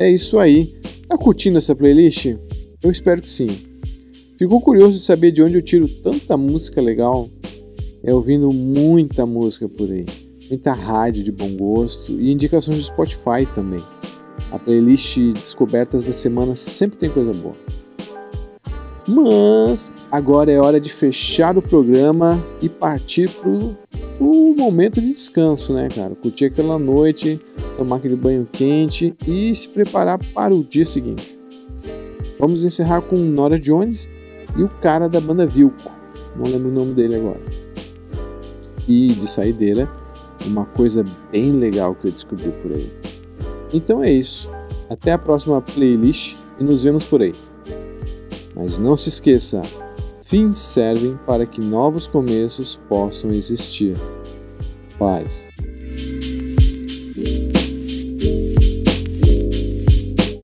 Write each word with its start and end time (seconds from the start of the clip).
É 0.00 0.10
isso 0.10 0.38
aí. 0.38 0.72
Tá 1.06 1.18
curtindo 1.18 1.58
essa 1.58 1.76
playlist? 1.76 2.34
Eu 2.82 2.90
espero 2.90 3.20
que 3.20 3.28
sim. 3.28 3.58
Ficou 4.38 4.58
curioso 4.58 4.94
de 4.94 5.00
saber 5.00 5.30
de 5.30 5.42
onde 5.42 5.56
eu 5.56 5.62
tiro 5.62 5.86
tanta 6.02 6.38
música 6.38 6.80
legal? 6.80 7.28
É 8.02 8.14
ouvindo 8.14 8.50
muita 8.50 9.26
música 9.26 9.68
por 9.68 9.90
aí, 9.90 10.06
muita 10.48 10.72
rádio 10.72 11.22
de 11.22 11.30
bom 11.30 11.54
gosto 11.54 12.18
e 12.18 12.32
indicações 12.32 12.78
do 12.78 12.84
Spotify 12.84 13.44
também. 13.52 13.84
A 14.50 14.58
playlist 14.58 15.18
Descobertas 15.34 16.04
da 16.04 16.14
Semana 16.14 16.54
sempre 16.56 16.96
tem 16.96 17.10
coisa 17.10 17.34
boa. 17.34 17.54
Mas 19.12 19.90
agora 20.12 20.52
é 20.52 20.60
hora 20.60 20.78
de 20.78 20.88
fechar 20.88 21.58
o 21.58 21.62
programa 21.62 22.40
e 22.62 22.68
partir 22.68 23.28
pro, 23.28 23.76
pro 24.16 24.54
momento 24.56 25.00
de 25.00 25.08
descanso, 25.08 25.74
né, 25.74 25.88
cara? 25.88 26.14
Curtir 26.14 26.44
aquela 26.44 26.78
noite, 26.78 27.40
tomar 27.76 27.96
aquele 27.96 28.14
banho 28.14 28.46
quente 28.52 29.12
e 29.26 29.52
se 29.52 29.68
preparar 29.68 30.16
para 30.32 30.54
o 30.54 30.62
dia 30.62 30.84
seguinte. 30.84 31.36
Vamos 32.38 32.62
encerrar 32.62 33.00
com 33.00 33.16
Nora 33.16 33.58
Jones 33.58 34.08
e 34.56 34.62
o 34.62 34.68
cara 34.68 35.08
da 35.08 35.20
banda 35.20 35.44
Vilco. 35.44 35.90
Não 36.36 36.44
lembro 36.44 36.68
o 36.68 36.72
nome 36.72 36.94
dele 36.94 37.16
agora. 37.16 37.40
E 38.86 39.08
de 39.08 39.26
saideira, 39.26 39.90
uma 40.46 40.66
coisa 40.66 41.04
bem 41.32 41.50
legal 41.50 41.96
que 41.96 42.06
eu 42.06 42.12
descobri 42.12 42.52
por 42.62 42.70
aí. 42.70 42.92
Então 43.72 44.04
é 44.04 44.12
isso. 44.12 44.48
Até 44.88 45.10
a 45.10 45.18
próxima 45.18 45.60
playlist 45.60 46.36
e 46.60 46.64
nos 46.64 46.84
vemos 46.84 47.02
por 47.02 47.20
aí. 47.22 47.34
Mas 48.62 48.76
não 48.76 48.94
se 48.94 49.08
esqueça, 49.08 49.62
fins 50.22 50.58
servem 50.58 51.18
para 51.26 51.46
que 51.46 51.62
novos 51.62 52.06
começos 52.06 52.78
possam 52.90 53.32
existir. 53.32 53.96
Paz. 54.98 55.50